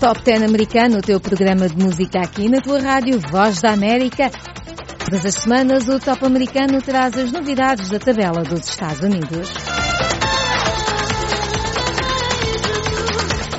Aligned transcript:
Top 0.00 0.22
10 0.22 0.42
americano, 0.42 0.98
o 0.98 1.00
teu 1.00 1.18
programa 1.18 1.68
de 1.68 1.82
música 1.82 2.20
aqui 2.20 2.50
na 2.50 2.60
tua 2.60 2.80
rádio 2.80 3.18
Voz 3.30 3.62
da 3.62 3.72
América. 3.72 4.30
Todas 4.98 5.24
as 5.24 5.34
semanas 5.34 5.88
o 5.88 5.98
Top 5.98 6.22
americano 6.24 6.82
traz 6.82 7.16
as 7.16 7.32
novidades 7.32 7.88
da 7.88 7.98
tabela 7.98 8.42
dos 8.42 8.68
Estados 8.68 9.00
Unidos. 9.00 9.48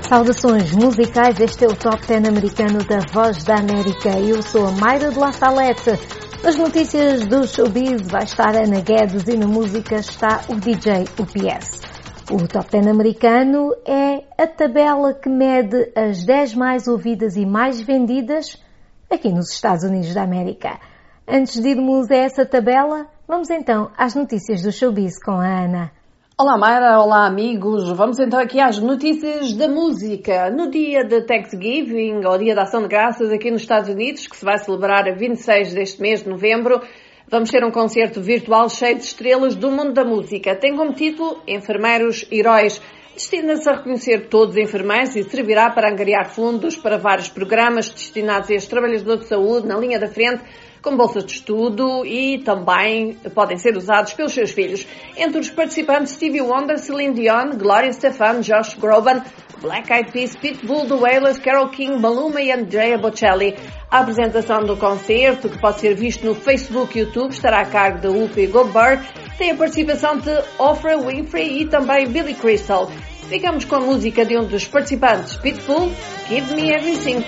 Saudações 0.08 0.72
musicais, 0.74 1.40
este 1.40 1.66
é 1.66 1.68
o 1.68 1.76
Top 1.76 2.06
10 2.06 2.28
americano 2.28 2.84
da 2.84 3.00
Voz 3.12 3.44
da 3.44 3.56
América. 3.56 4.10
Eu 4.20 4.44
sou 4.44 4.68
a 4.68 4.72
Mayra 4.72 5.10
de 5.10 5.18
La 5.18 5.32
Salete. 5.32 6.00
Nas 6.44 6.56
notícias 6.56 7.26
do 7.26 7.48
showbiz 7.48 8.08
vai 8.08 8.24
estar 8.24 8.56
Ana 8.56 8.80
Guedes 8.82 9.28
e 9.28 9.36
na 9.36 9.48
música 9.48 9.96
está 9.96 10.42
o 10.50 10.56
DJ 10.56 11.06
UPS. 11.20 11.87
O 12.30 12.46
Top 12.46 12.70
10 12.70 12.88
americano 12.88 13.74
é 13.86 14.22
a 14.38 14.46
tabela 14.46 15.14
que 15.14 15.30
mede 15.30 15.94
as 15.96 16.26
10 16.26 16.56
mais 16.56 16.86
ouvidas 16.86 17.38
e 17.38 17.46
mais 17.46 17.80
vendidas 17.80 18.62
aqui 19.10 19.30
nos 19.30 19.50
Estados 19.54 19.86
Unidos 19.86 20.14
da 20.14 20.24
América. 20.24 20.78
Antes 21.26 21.62
de 21.62 21.70
irmos 21.70 22.12
a 22.12 22.16
essa 22.16 22.46
tabela, 22.46 23.08
vamos 23.26 23.50
então 23.50 23.90
às 23.98 24.14
notícias 24.14 24.62
do 24.62 24.74
showbiz 24.74 25.18
com 25.24 25.40
a 25.40 25.64
Ana. 25.64 25.92
Olá 26.38 26.58
Mayra, 26.58 27.00
olá 27.00 27.26
amigos. 27.26 27.90
Vamos 27.92 28.20
então 28.20 28.42
aqui 28.42 28.60
às 28.60 28.78
notícias 28.78 29.54
da 29.54 29.70
música. 29.70 30.52
No 30.52 30.70
dia 30.70 31.06
de 31.06 31.22
Thanksgiving, 31.22 32.26
ou 32.26 32.38
Dia 32.38 32.54
da 32.54 32.64
Ação 32.64 32.82
de 32.82 32.90
Graças 32.90 33.32
aqui 33.32 33.50
nos 33.50 33.62
Estados 33.62 33.90
Unidos, 33.90 34.28
que 34.28 34.36
se 34.36 34.44
vai 34.44 34.58
celebrar 34.58 35.08
a 35.08 35.16
26 35.16 35.74
deste 35.74 36.02
mês 36.02 36.24
de 36.24 36.30
novembro, 36.30 36.82
Vamos 37.30 37.52
ter 37.52 37.62
um 37.62 37.72
concerto 37.72 38.22
virtual 38.22 38.70
cheio 38.70 38.96
de 38.96 39.04
estrelas 39.04 39.54
do 39.54 39.70
mundo 39.70 39.92
da 39.92 40.06
música. 40.06 40.56
Tem 40.56 40.78
como 40.78 40.94
título 40.94 41.42
Enfermeiros 41.46 42.26
Heróis. 42.32 42.82
Destina-se 43.14 43.68
a 43.68 43.74
reconhecer 43.74 44.30
todos 44.30 44.56
os 44.56 44.62
enfermeiros 44.62 45.14
e 45.14 45.24
servirá 45.24 45.70
para 45.70 45.92
angariar 45.92 46.30
fundos 46.30 46.78
para 46.78 46.98
vários 46.98 47.28
programas 47.28 47.90
destinados 47.90 48.50
a 48.50 48.54
estes 48.54 48.70
trabalhadores 48.70 49.24
de 49.24 49.28
saúde 49.28 49.68
na 49.68 49.78
linha 49.78 50.00
da 50.00 50.08
frente 50.08 50.42
com 50.88 50.96
bolsas 50.96 51.26
de 51.26 51.34
estudo 51.34 52.06
e 52.06 52.38
também 52.38 53.14
podem 53.36 53.58
ser 53.58 53.76
usados 53.76 54.14
pelos 54.14 54.34
seus 54.34 54.52
filhos. 54.52 54.88
Entre 55.18 55.38
os 55.38 55.50
participantes, 55.50 56.14
Stevie 56.14 56.42
Wonder, 56.42 56.80
Celine 56.80 57.14
Dion, 57.14 57.58
Gloria 57.58 57.92
Stefan, 57.92 58.40
Josh 58.40 58.76
Groban, 58.76 59.22
Black 59.62 59.92
Eyed 59.92 60.14
Peas, 60.14 60.34
Pitbull, 60.38 60.88
The 60.88 60.94
Wailers, 60.94 61.40
Carole 61.40 61.72
King, 61.72 62.00
Maluma 62.00 62.42
e 62.42 62.54
Andrea 62.54 62.98
Bocelli. 62.98 63.58
A 63.92 64.00
apresentação 64.00 64.64
do 64.64 64.78
concerto, 64.78 65.50
que 65.50 65.60
pode 65.60 65.82
ser 65.82 65.94
visto 65.94 66.26
no 66.26 66.34
Facebook 66.34 66.98
e 66.98 67.02
YouTube, 67.02 67.32
estará 67.32 67.64
a 67.64 67.66
cargo 67.66 68.00
de 68.00 68.08
Whoopi 68.08 68.48
Goldberg. 68.48 69.06
Tem 69.38 69.52
a 69.52 69.56
participação 69.56 70.18
de 70.18 70.32
Oprah 70.58 70.98
Winfrey 70.98 71.64
e 71.64 71.66
também 71.68 72.08
Billy 72.08 72.34
Crystal. 72.34 72.90
Ficamos 73.30 73.66
com 73.66 73.76
a 73.76 73.80
música 73.82 74.24
de 74.24 74.38
um 74.38 74.46
dos 74.46 74.66
participantes, 74.66 75.36
Pitbull, 75.36 75.92
Give 76.30 76.56
Me 76.56 76.72
Everything. 76.72 77.22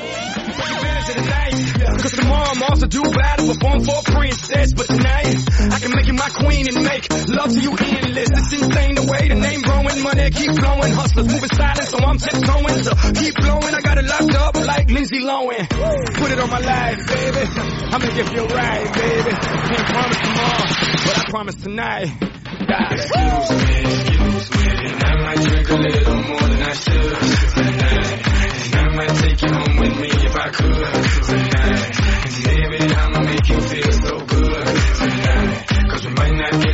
Cause 2.02 2.16
tomorrow 2.16 2.52
I'm 2.54 2.64
also 2.64 2.88
due 2.88 3.04
battle 3.04 3.48
perform 3.48 3.84
for 3.84 4.00
a 4.00 4.04
princess 4.04 4.74
But 4.74 4.88
tonight, 4.88 5.36
I 5.74 5.80
can 5.80 5.92
make 5.92 6.08
you 6.08 6.14
my 6.14 6.30
queen 6.30 6.68
and 6.70 6.84
make 6.84 7.10
love 7.28 7.52
to 7.52 7.60
you 7.60 7.72
endless. 7.72 8.30
It's 8.32 8.54
insane 8.54 8.96
the 8.96 9.08
way 9.12 9.28
the 9.28 9.36
name 9.36 9.62
growing, 9.62 10.04
money 10.04 10.30
keep 10.30 10.56
flowing 10.56 10.94
Hustlers 10.94 11.28
moving 11.28 11.50
silent, 11.50 11.88
so 11.90 11.98
I'm 11.98 12.18
tiptoeing 12.18 12.84
So 12.84 12.94
keep 13.20 13.36
blowing, 13.36 13.74
I 13.76 13.82
got 13.82 13.98
it 13.98 14.06
locked 14.06 14.36
up 14.36 14.56
like 14.56 14.90
Lindsay 14.90 15.20
Lohan. 15.20 15.68
Put 15.68 16.32
it 16.32 16.40
on 16.40 16.50
my 16.50 16.60
life, 16.60 17.08
baby. 17.08 17.44
I'ma 17.92 18.08
give 18.16 18.32
you 18.32 18.46
right, 18.48 18.94
baby. 18.94 19.32
Can't 19.36 19.88
promise 19.92 20.20
tomorrow, 20.24 20.66
but 21.04 21.18
I 21.18 21.24
promise 21.30 21.56
tonight 21.56 22.39
Excuse 22.70 23.50
me, 23.50 23.82
excuse 23.82 24.52
me 24.52 24.92
And 24.92 25.04
I 25.04 25.16
might 25.24 25.42
drink 25.42 25.70
a 25.70 25.74
little 25.74 26.16
more 26.16 26.40
than 26.40 26.62
I 26.62 26.74
should 26.74 27.18
tonight 27.56 28.28
And 28.66 28.76
I 28.76 28.96
might 28.96 29.16
take 29.16 29.42
you 29.42 29.52
home 29.52 29.78
with 29.78 30.00
me 30.00 30.10
if 30.10 30.36
I 30.36 30.50
could 30.50 30.70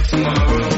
Este 0.05 0.15
é 0.15 0.74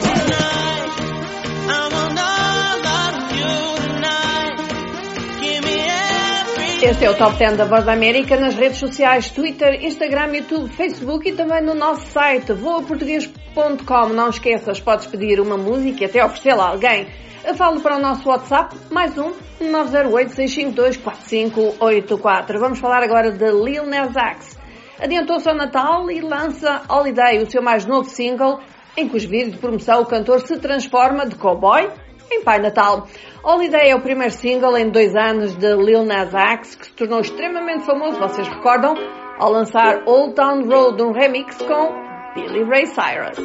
o 7.05 7.13
Top 7.13 7.37
10 7.37 7.57
da 7.57 7.65
Voz 7.65 7.85
da 7.85 7.93
América 7.93 8.35
nas 8.37 8.55
redes 8.55 8.79
sociais, 8.79 9.29
Twitter, 9.29 9.85
Instagram, 9.85 10.35
YouTube, 10.35 10.67
Facebook 10.69 11.29
e 11.29 11.33
também 11.33 11.61
no 11.61 11.75
nosso 11.75 12.07
site 12.07 12.53
voaportuguês.com. 12.53 14.09
Não 14.09 14.29
esqueças, 14.29 14.79
podes 14.79 15.05
pedir 15.05 15.39
uma 15.39 15.57
música 15.57 16.01
e 16.03 16.05
até 16.05 16.25
oferecê-la 16.25 16.65
a 16.65 16.69
alguém. 16.69 17.05
Eu 17.45 17.53
falo 17.53 17.79
para 17.81 17.97
o 17.97 17.99
nosso 17.99 18.27
WhatsApp, 18.27 18.75
mais 18.91 19.15
um, 19.17 19.31
908-652-4584. 19.61 22.57
Vamos 22.59 22.79
falar 22.79 23.03
agora 23.03 23.31
de 23.31 23.51
Lil 23.51 23.85
Nas 23.85 24.15
X. 24.15 24.57
Adiantou-se 24.99 25.47
ao 25.47 25.53
Natal 25.55 26.09
e 26.09 26.19
lança 26.19 26.81
Holiday, 26.89 27.43
o 27.43 27.49
seu 27.49 27.61
mais 27.61 27.85
novo 27.85 28.09
single, 28.09 28.59
em 28.97 29.07
cujo 29.07 29.29
vídeo 29.29 29.51
de 29.51 29.59
promoção 29.59 30.01
o 30.01 30.05
cantor 30.05 30.41
se 30.41 30.57
transforma 30.57 31.27
de 31.27 31.35
cowboy 31.35 31.87
em 32.31 32.43
Pai 32.43 32.59
Natal. 32.59 33.07
Holiday 33.49 33.91
é 33.91 33.95
o 33.95 34.01
primeiro 34.01 34.33
single 34.33 34.75
em 34.75 34.89
dois 34.89 35.15
anos 35.15 35.55
de 35.55 35.73
Lil 35.73 36.03
Nas 36.03 36.33
X, 36.33 36.75
que 36.75 36.85
se 36.87 36.91
tornou 36.91 37.21
extremamente 37.21 37.85
famoso, 37.85 38.19
vocês 38.19 38.45
recordam, 38.45 38.93
ao 39.39 39.49
lançar 39.49 40.03
Old 40.05 40.35
Town 40.35 40.67
Road, 40.67 41.01
um 41.01 41.13
remix 41.13 41.55
com 41.59 41.93
Billy 42.35 42.65
Ray 42.65 42.87
Cyrus. 42.87 43.37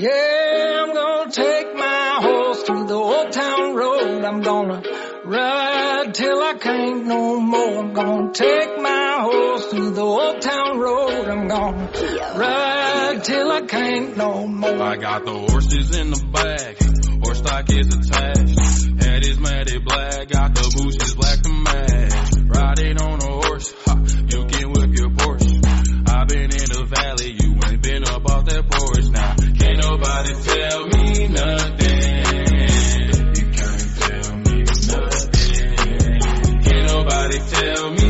Yeah, 0.00 0.82
I'm 0.82 0.92
gonna 0.92 1.30
take 1.30 1.72
my 1.76 2.26
horse 2.26 2.64
through 2.64 2.88
the 2.88 2.94
old 2.94 3.30
town 3.30 3.76
road. 3.76 4.24
I'm 4.24 4.40
gonna 4.40 4.82
ride 5.26 6.12
till 6.12 6.42
I 6.42 6.54
can't 6.54 7.06
no 7.06 7.38
more. 7.38 7.84
I'm 7.84 7.92
gonna 7.92 8.32
take 8.32 8.82
my 8.82 9.20
horse 9.20 9.66
through 9.66 9.92
the 9.92 10.02
old 10.02 10.40
town 10.40 10.80
road. 10.80 11.28
I'm 11.28 11.46
gonna 11.46 11.88
ride 12.36 13.22
till 13.22 13.48
I 13.48 13.60
can't 13.60 14.16
no 14.16 14.48
more. 14.48 14.82
I 14.82 14.96
got 14.96 15.24
the 15.24 15.38
horses 15.38 15.96
in 15.96 16.10
the 16.10 16.24
back 16.32 16.92
horse 17.22 17.38
stock 17.38 17.70
is 17.70 17.86
attached. 17.86 18.61
Black, 20.12 20.28
got 20.28 20.54
the 20.54 20.60
bushes 20.76 21.14
black 21.14 21.40
to 21.40 21.48
match. 21.48 22.12
Riding 22.44 23.00
on 23.00 23.22
a 23.22 23.46
horse, 23.46 23.72
ha, 23.86 23.96
you 24.28 24.44
can 24.44 24.72
whip 24.72 24.90
your 24.92 25.08
Porsche. 25.08 25.64
I've 26.06 26.28
been 26.28 26.52
in 26.52 26.68
the 26.68 26.84
valley, 26.84 27.32
you 27.40 27.56
ain't 27.66 27.82
been 27.82 28.04
up 28.04 28.28
off 28.28 28.44
that 28.44 28.68
porch. 28.68 29.08
Now, 29.08 29.34
can't 29.56 29.78
nobody 29.80 30.34
tell 30.44 30.84
me 30.92 31.28
nothing. 31.32 32.28
You 33.40 33.46
can't 33.56 33.88
tell 34.04 34.36
me 34.36 34.56
nothing. 34.92 35.80
Can't 36.60 36.86
nobody 36.92 37.38
tell 37.48 37.90
me 37.90 38.01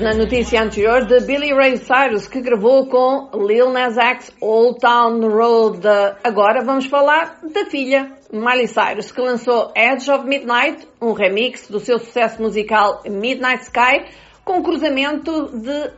na 0.00 0.14
notícia 0.14 0.62
anterior 0.62 1.04
de 1.06 1.20
Billy 1.20 1.52
Ray 1.52 1.76
Cyrus, 1.76 2.28
que 2.28 2.40
gravou 2.40 2.86
com 2.86 3.30
Lil 3.46 3.70
Nas 3.70 3.96
X 3.96 4.32
Old 4.40 4.78
Town 4.78 5.20
Road. 5.28 5.80
Agora 6.22 6.64
vamos 6.64 6.86
falar 6.86 7.40
da 7.42 7.64
filha, 7.64 8.12
Miley 8.32 8.68
Cyrus, 8.68 9.10
que 9.10 9.20
lançou 9.20 9.72
Edge 9.74 10.10
of 10.10 10.26
Midnight, 10.26 10.86
um 11.00 11.12
remix 11.12 11.68
do 11.68 11.80
seu 11.80 11.98
sucesso 11.98 12.40
musical 12.40 13.02
Midnight 13.06 13.64
Sky, 13.64 14.04
com 14.44 14.62
cruzamento 14.62 15.50
de 15.58 15.90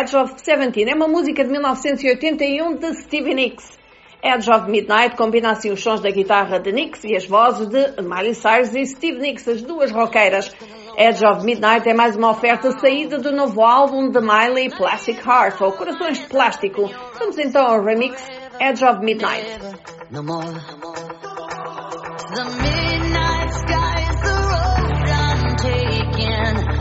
Edge 0.00 0.16
of 0.16 0.34
Seventeen. 0.38 0.90
É 0.90 0.94
uma 0.94 1.08
música 1.08 1.42
de 1.42 1.50
1981 1.50 2.76
de 2.76 2.94
Stevie 2.94 3.34
Nicks. 3.34 3.78
Edge 4.26 4.50
of 4.50 4.68
Midnight 4.68 5.14
combina 5.14 5.52
assim 5.52 5.70
os 5.70 5.80
sons 5.80 6.00
da 6.00 6.10
guitarra 6.10 6.58
de 6.58 6.72
Nicks 6.72 7.04
e 7.04 7.14
as 7.14 7.24
vozes 7.24 7.68
de 7.68 8.02
Miley 8.02 8.34
Cyrus 8.34 8.74
e 8.74 8.84
Steve 8.84 9.20
Nicks, 9.20 9.46
as 9.46 9.62
duas 9.62 9.92
roqueiras. 9.92 10.52
Edge 10.98 11.24
of 11.24 11.44
Midnight 11.44 11.88
é 11.88 11.94
mais 11.94 12.16
uma 12.16 12.32
oferta 12.32 12.72
saída 12.72 13.18
do 13.18 13.30
novo 13.30 13.62
álbum 13.62 14.10
de 14.10 14.20
Miley, 14.20 14.70
Plastic 14.70 15.24
Heart, 15.24 15.60
ou 15.60 15.70
Corações 15.70 16.18
de 16.18 16.26
Plástico. 16.26 16.90
Vamos 17.20 17.38
então 17.38 17.64
ao 17.64 17.84
remix 17.84 18.20
Edge 18.60 18.84
of 18.84 18.98
Midnight. 18.98 19.46
No 20.10 20.24
more. 20.24 20.42
The 22.34 22.44
midnight 22.44 23.52
sky 23.54 24.02
is 24.10 24.20
the 24.22 24.34
road 24.42 25.08
I'm 25.08 25.56
taking. 25.56 26.75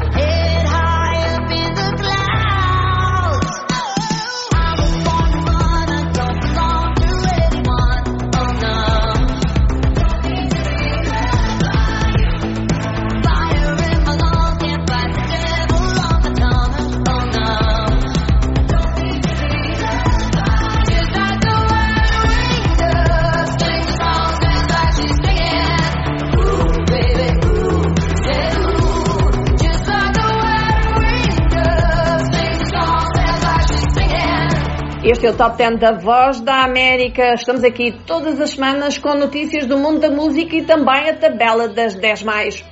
Este 35.07 35.27
é 35.27 35.29
o 35.29 35.37
Top 35.37 35.55
10 35.55 35.79
da 35.79 35.91
Voz 35.91 36.41
da 36.41 36.63
América. 36.63 37.35
Estamos 37.35 37.63
aqui 37.63 37.93
todas 38.07 38.41
as 38.41 38.49
semanas 38.49 38.97
com 38.97 39.13
notícias 39.13 39.67
do 39.67 39.77
mundo 39.77 39.99
da 39.99 40.09
música 40.09 40.55
e 40.55 40.65
também 40.65 41.07
a 41.07 41.15
tabela 41.15 41.67
das 41.67 41.93
10 41.93 42.23
mais. 42.23 42.65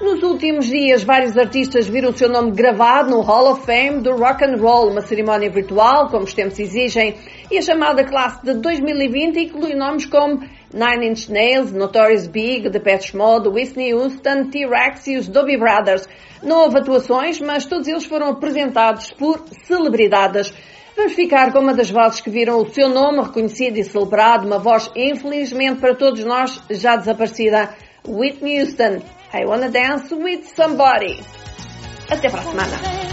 Nos 0.00 0.22
últimos 0.22 0.66
dias, 0.66 1.04
vários 1.04 1.36
artistas 1.36 1.86
viram 1.86 2.08
o 2.08 2.16
seu 2.16 2.30
nome 2.30 2.52
gravado 2.52 3.10
no 3.10 3.20
Hall 3.20 3.52
of 3.52 3.66
Fame 3.66 4.00
do 4.00 4.12
Rock 4.12 4.42
and 4.46 4.56
Roll, 4.56 4.92
uma 4.92 5.02
cerimónia 5.02 5.50
virtual, 5.50 6.08
como 6.08 6.24
os 6.24 6.32
tempos 6.32 6.58
exigem, 6.58 7.16
e 7.50 7.58
a 7.58 7.62
chamada 7.62 8.02
classe 8.02 8.42
de 8.42 8.54
2020 8.54 9.40
inclui 9.40 9.74
nomes 9.74 10.06
como 10.06 10.40
Nine 10.72 11.10
Inch 11.10 11.28
Nails, 11.30 11.70
Notorious 11.70 12.26
Big, 12.26 12.70
The 12.70 12.80
Pet 12.80 13.14
Mode, 13.14 13.50
Whitney 13.50 13.92
Houston, 13.92 14.48
T-Rex 14.48 15.06
e 15.06 15.18
os 15.18 15.28
Doobie 15.28 15.58
Brothers. 15.58 16.08
Não 16.42 16.62
houve 16.62 16.78
atuações, 16.78 17.42
mas 17.42 17.66
todos 17.66 17.86
eles 17.86 18.06
foram 18.06 18.30
apresentados 18.30 19.10
por 19.10 19.44
celebridades. 19.66 20.50
Vamos 20.96 21.14
ficar 21.14 21.52
com 21.52 21.58
uma 21.58 21.74
das 21.74 21.90
vozes 21.90 22.20
que 22.20 22.30
viram 22.30 22.58
o 22.58 22.72
seu 22.72 22.88
nome 22.88 23.20
reconhecido 23.22 23.76
e 23.78 23.84
celebrado, 23.84 24.46
uma 24.46 24.58
voz 24.58 24.90
infelizmente 24.94 25.80
para 25.80 25.94
todos 25.94 26.24
nós 26.24 26.60
já 26.70 26.96
desaparecida, 26.96 27.74
Whitney 28.06 28.60
Houston. 28.60 29.02
I 29.32 29.44
Wanna 29.44 29.68
Dance 29.68 30.14
With 30.14 30.44
Somebody. 30.54 31.18
Até 32.08 32.30
para 32.30 32.40
a 32.40 32.44
semana. 32.44 33.04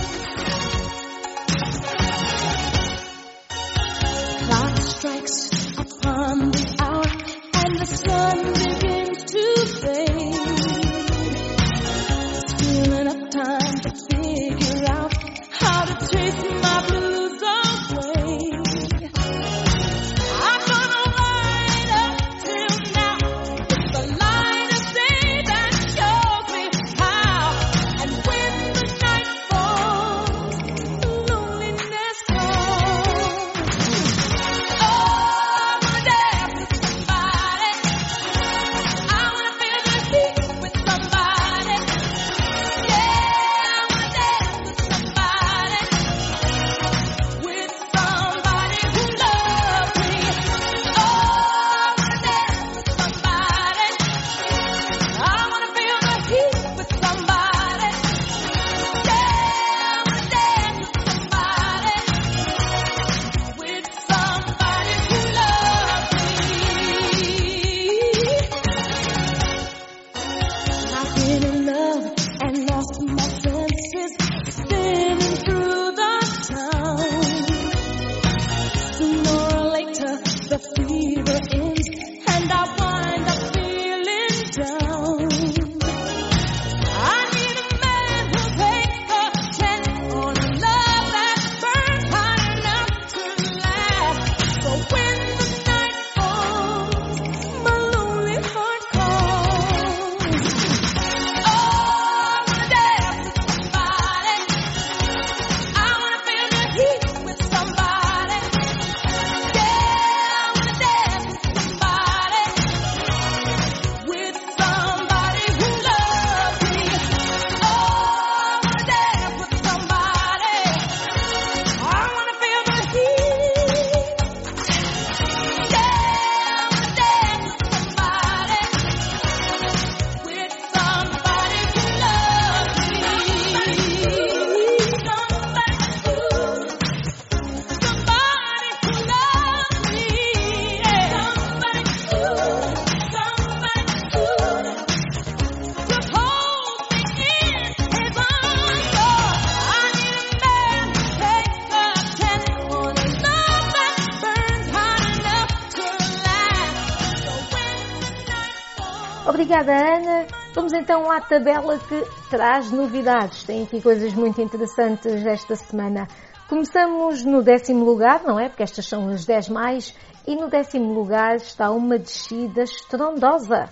Obrigada, 159.52 159.98
Ana. 159.98 160.28
Vamos 160.54 160.72
então 160.72 161.12
à 161.12 161.20
tabela 161.20 161.78
que 161.78 162.06
traz 162.30 162.72
novidades. 162.72 163.44
Tem 163.44 163.64
aqui 163.64 163.82
coisas 163.82 164.14
muito 164.14 164.42
interessantes 164.42 165.26
esta 165.26 165.58
semana. 165.58 166.08
Começamos 166.48 167.26
no 167.26 167.44
décimo 167.44 167.84
lugar, 167.84 168.24
não 168.24 168.40
é? 168.40 168.48
Porque 168.48 168.64
estas 168.64 168.86
são 168.86 169.10
as 169.10 169.26
10 169.26 169.50
mais. 169.50 169.94
E 170.26 170.38
no 170.38 170.48
décimo 170.48 170.94
lugar 170.94 171.36
está 171.36 171.70
uma 171.70 172.00
descida 172.00 172.64
estrondosa. 172.64 173.68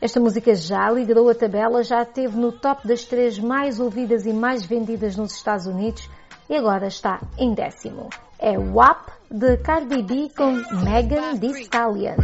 Esta 0.00 0.18
música 0.18 0.52
já 0.56 0.90
liderou 0.90 1.30
a 1.30 1.36
tabela, 1.36 1.84
já 1.84 2.02
esteve 2.02 2.36
no 2.36 2.50
top 2.50 2.84
das 2.84 3.04
três 3.04 3.38
mais 3.38 3.78
ouvidas 3.78 4.26
e 4.26 4.32
mais 4.32 4.66
vendidas 4.66 5.16
nos 5.16 5.34
Estados 5.34 5.66
Unidos 5.66 6.10
e 6.50 6.56
agora 6.56 6.88
está 6.88 7.20
em 7.38 7.54
décimo. 7.54 8.10
É 8.40 8.58
WAP 8.58 9.08
de 9.30 9.56
Cardi 9.58 10.02
B 10.02 10.30
com 10.36 10.50
Megan 10.82 11.38
Thee 11.38 11.60
Stallion. 11.60 12.16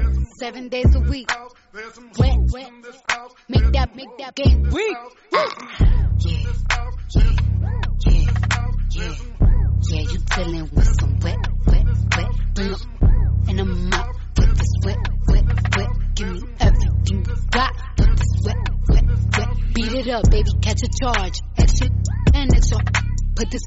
Seven 1.74 1.82
days 1.82 1.98
a 1.98 2.22
week. 2.22 2.52
Wet, 2.52 2.70
wet. 2.72 3.32
Make 3.48 3.72
that, 3.72 3.96
make 3.96 4.18
that 4.18 4.34
game 4.36 4.62
weak. 4.70 4.96
Ah. 5.32 5.48
Yeah, 6.20 6.52
yeah, 6.70 6.92
yeah, 7.10 7.32
yeah. 8.90 9.14
Yeah, 9.90 10.00
you 10.00 10.18
dealing 10.36 10.70
with 10.72 11.00
some 11.00 11.18
wet, 11.18 11.36
wet, 11.66 11.86
wet. 12.16 12.30
Bring 12.54 12.74
up 12.74 12.80
and 13.48 13.60
I'm 13.60 13.92
out 13.92 14.14
with 14.38 14.56
this 14.56 14.72
wet, 14.84 14.98
wet, 15.26 15.44
wet. 15.76 15.88
Give 16.14 16.30
me 16.30 16.48
everything 16.60 17.26
you 17.26 17.34
got 17.50 17.72
with 17.98 18.18
this 18.18 18.34
wet, 18.44 18.56
wet, 18.88 19.04
wet. 19.36 19.48
Beat 19.74 19.92
it 19.94 20.08
up, 20.08 20.30
baby, 20.30 20.50
catch 20.62 20.80
a 20.84 20.88
charge. 21.02 21.40
Extra 21.58 21.88
and 22.34 22.54
extra. 22.54 22.78
Put 23.34 23.50
this 23.50 23.62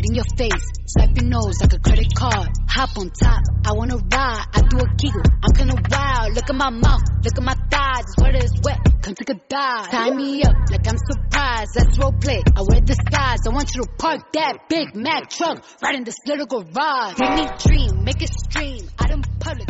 right 0.00 0.08
in 0.08 0.14
your 0.14 0.24
face. 0.36 0.66
Swipe 0.86 1.16
your 1.16 1.28
nose 1.28 1.60
like 1.60 1.72
a 1.72 1.78
credit 1.78 2.14
card. 2.14 2.48
Hop 2.68 2.96
on 2.98 3.10
top, 3.10 3.42
I 3.64 3.72
wanna 3.72 3.96
ride. 3.96 4.46
I 4.54 4.62
do 4.62 4.78
a 4.78 4.88
giggle, 4.96 5.22
I'm 5.42 5.52
kinda 5.52 5.76
wild. 5.90 6.34
Look 6.34 6.48
at 6.48 6.56
my 6.56 6.70
mouth, 6.70 7.02
look 7.22 7.36
at 7.36 7.44
my 7.44 7.54
thighs. 7.70 8.04
This 8.06 8.16
weather 8.18 8.44
is 8.44 8.54
wet, 8.64 8.78
come 9.02 9.14
take 9.14 9.30
a 9.30 9.40
dive. 9.48 9.90
Tie 9.90 10.10
me 10.10 10.42
up 10.42 10.54
like 10.70 10.86
I'm 10.88 10.98
surprised. 10.98 11.70
That's 11.74 11.98
role 11.98 12.12
play. 12.12 12.42
I 12.56 12.62
wear 12.62 12.80
the 12.80 12.94
skies. 12.94 13.40
I 13.46 13.50
want 13.50 13.74
you 13.74 13.82
to 13.82 13.88
park 13.98 14.32
that 14.32 14.68
Big 14.68 14.94
Mac 14.94 15.30
truck 15.30 15.62
right 15.82 15.94
in 15.94 16.04
this 16.04 16.16
little 16.26 16.46
garage. 16.46 17.18
Make 17.18 17.34
me 17.36 17.46
dream. 17.58 17.89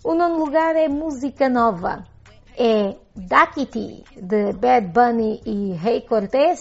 O 0.03 0.15
nono 0.15 0.43
lugar 0.43 0.75
é 0.75 0.87
Música 0.87 1.47
Nova. 1.47 2.11
É 2.57 2.95
Dakiti, 3.15 4.03
de 4.15 4.53
Bad 4.53 4.87
Bunny 4.87 5.41
e 5.45 5.73
Rei 5.73 6.01
Cortez, 6.01 6.59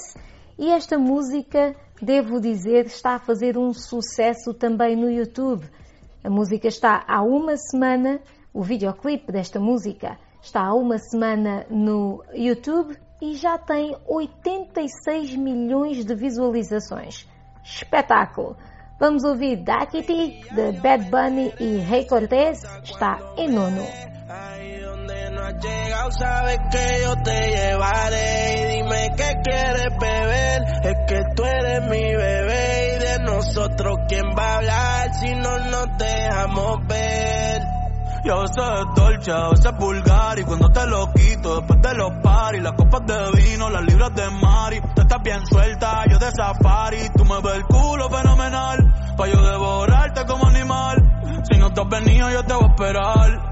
e 0.58 0.70
esta 0.70 0.98
música, 0.98 1.74
devo 2.00 2.40
dizer, 2.40 2.86
está 2.86 3.16
a 3.16 3.18
fazer 3.18 3.56
um 3.56 3.72
sucesso 3.72 4.54
também 4.54 4.96
no 4.96 5.10
YouTube. 5.10 5.64
A 6.22 6.30
música 6.30 6.68
está 6.68 7.04
há 7.08 7.22
uma 7.22 7.56
semana, 7.56 8.20
o 8.52 8.62
videoclipe 8.62 9.32
desta 9.32 9.58
música 9.58 10.18
está 10.42 10.60
há 10.66 10.74
uma 10.74 10.98
semana 10.98 11.66
no 11.70 12.22
YouTube 12.34 12.96
e 13.20 13.34
já 13.34 13.56
tem 13.56 13.96
86 14.06 15.36
milhões 15.36 16.04
de 16.04 16.14
visualizações. 16.14 17.26
Espetáculo! 17.64 18.56
Vamos 18.98 19.24
ouvir 19.24 19.56
Dakiti, 19.56 20.44
de 20.54 20.72
Bad 20.80 21.10
Bunny 21.10 21.52
e 21.58 21.78
Rei 21.78 22.06
Cortez, 22.06 22.62
está 22.84 23.18
em 23.36 23.50
nono. 23.50 23.82
Sabes 26.18 26.58
que 26.70 27.02
yo 27.02 27.16
te 27.22 27.50
llevaré. 27.50 28.54
Y 28.56 28.76
dime 28.76 29.10
qué 29.16 29.34
quieres 29.42 29.88
beber, 29.98 30.62
es 30.82 30.96
que 31.06 31.22
tú 31.34 31.44
eres 31.44 31.82
mi 31.88 32.14
bebé. 32.14 32.96
Y 32.96 32.98
de 32.98 33.18
nosotros 33.24 33.98
quién 34.08 34.24
va 34.36 34.44
a 34.44 34.56
hablar 34.56 35.14
si 35.14 35.34
no 35.34 35.58
nos 35.58 35.86
dejamos 35.98 36.86
ver. 36.86 37.62
Y 38.24 38.30
a 38.30 38.36
veces 38.36 38.56
es 38.56 38.94
dolce, 38.94 39.32
a 39.32 39.48
veces 39.48 39.66
es 39.66 39.78
vulgar. 39.78 40.38
Y 40.38 40.44
cuando 40.44 40.68
te 40.68 40.86
lo 40.86 41.12
quito, 41.12 41.56
después 41.56 41.82
de 41.82 41.94
los 41.94 42.12
paris 42.22 42.62
Las 42.62 42.74
copas 42.74 43.02
de 43.04 43.32
vino, 43.32 43.68
las 43.68 43.82
libras 43.82 44.14
de 44.14 44.30
mari. 44.30 44.80
Tú 44.94 45.02
estás 45.02 45.22
bien 45.22 45.44
suelta, 45.46 46.04
yo 46.08 46.18
de 46.18 46.30
safari. 46.30 47.08
Tú 47.16 47.24
me 47.24 47.40
ves 47.40 47.54
el 47.56 47.64
culo 47.64 48.08
fenomenal 48.10 48.94
Pa' 49.16 49.26
yo 49.26 49.42
devorarte 49.42 50.24
como 50.26 50.46
animal. 50.46 51.42
Si 51.50 51.58
no 51.58 51.72
te 51.72 51.80
has 51.80 51.88
venido, 51.88 52.30
yo 52.30 52.44
te 52.44 52.54
voy 52.54 52.64
a 52.64 52.68
esperar 52.68 53.51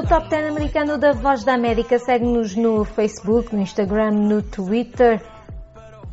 o 0.00 0.06
Top 0.06 0.30
10 0.30 0.48
americano 0.48 0.96
da 0.96 1.12
Voz 1.12 1.44
da 1.44 1.52
América. 1.52 1.98
Segue-nos 1.98 2.56
no 2.56 2.86
Facebook, 2.86 3.54
no 3.54 3.60
Instagram, 3.60 4.12
no 4.12 4.42
Twitter. 4.42 5.22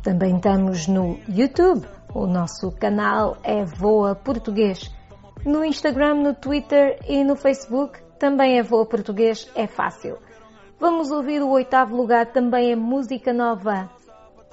Também 0.02 0.36
estamos 0.36 0.86
no 0.86 1.18
YouTube. 1.26 1.86
O 2.12 2.26
nosso 2.26 2.70
canal 2.72 3.38
é 3.42 3.64
Voa 3.64 4.14
Português. 4.14 4.94
No 5.42 5.64
Instagram, 5.64 6.16
no 6.16 6.34
Twitter 6.34 6.98
e 7.08 7.24
no 7.24 7.34
Facebook 7.34 7.98
também 8.18 8.58
é 8.58 8.62
Voa 8.62 8.84
Português. 8.84 9.50
É 9.54 9.66
fácil. 9.66 10.18
Vamos 10.78 11.10
ouvir 11.10 11.40
o 11.40 11.48
oitavo 11.48 11.96
lugar, 11.96 12.26
também 12.26 12.72
é 12.72 12.76
música 12.76 13.32
nova. 13.32 13.88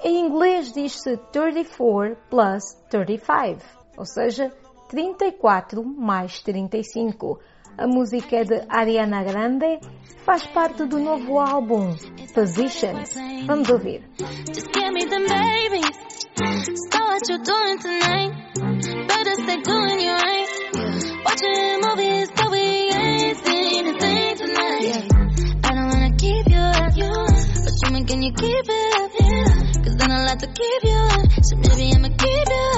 Em 0.02 0.18
inglês 0.18 0.72
diz-se 0.72 1.18
34 1.30 2.16
plus 2.30 2.72
35, 2.88 3.60
ou 3.98 4.06
seja, 4.06 4.50
34 4.88 5.84
mais 5.84 6.40
35. 6.40 7.38
A 7.78 7.86
música 7.86 8.36
é 8.36 8.44
de 8.44 8.64
Ariana 8.70 9.22
Grande, 9.22 9.78
faz 10.24 10.46
parte 10.46 10.86
do 10.86 10.98
novo 10.98 11.38
álbum 11.38 11.94
Positions. 12.34 13.14
Vamos 13.46 13.68
ouvir. 13.68 14.02
Just 14.48 14.72
give 14.72 14.92
me. 14.92 15.02
So 15.02 16.98
what 17.04 17.28
you 17.28 17.38
doing 17.38 17.78
tonight? 17.78 18.32
Better 19.08 19.34
stay 19.34 19.60
doing 19.62 20.06
right. 20.06 20.48
Watching 21.24 21.80
movies, 21.82 22.30
but 22.34 22.50
we 22.50 22.90
ain't 22.92 23.36
seen 23.44 23.86
a 23.88 23.98
thing 23.98 24.36
tonight. 24.36 25.08
I 25.64 25.74
don't 25.74 25.88
wanna 25.88 26.16
keep 26.16 26.48
you 26.48 26.58
up, 26.58 26.76
but 26.80 26.96
you 26.96 28.22
you 28.22 28.32
keep 28.32 28.64
it 28.68 29.00
up. 29.00 29.12
Cause 29.84 29.96
then 29.96 30.38
to 30.38 30.46
keep 30.46 30.84
you 30.84 30.96
up, 30.96 31.30
so 31.42 31.56
maybe 31.56 31.94
I'ma 31.94 32.08
keep 32.08 32.48
you 32.48 32.70
up. 32.72 32.75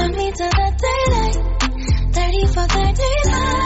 Love 0.00 0.16
me 0.16 0.32
till 0.32 0.48
the 0.48 0.68
daylight. 0.80 2.14
34, 2.14 2.66
35. 2.68 3.59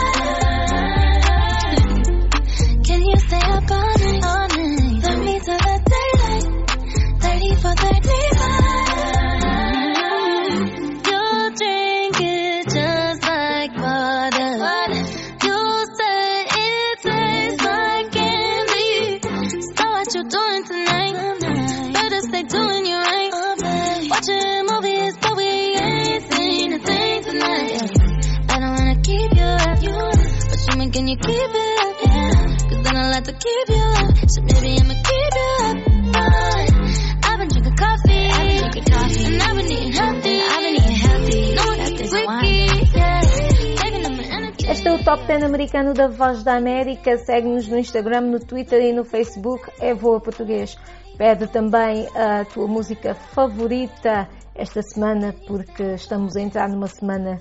Top 45.15 45.27
10 45.27 45.43
americano 45.43 45.93
da 45.93 46.09
Voz 46.09 46.43
da 46.43 46.57
América. 46.57 47.17
Segue-nos 47.17 47.69
no 47.69 47.77
Instagram, 47.77 48.19
no 48.19 48.37
Twitter 48.37 48.81
e 48.81 48.91
no 48.91 49.05
Facebook. 49.05 49.71
É 49.79 49.93
Voa 49.93 50.19
Português. 50.19 50.77
Pede 51.17 51.47
também 51.47 52.05
a 52.13 52.43
tua 52.43 52.67
música 52.67 53.15
favorita 53.15 54.27
esta 54.53 54.81
semana, 54.81 55.33
porque 55.47 55.83
estamos 55.93 56.35
a 56.35 56.41
entrar 56.41 56.67
numa 56.67 56.87
semana 56.87 57.37